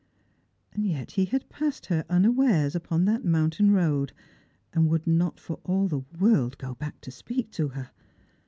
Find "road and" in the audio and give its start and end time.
3.69-4.89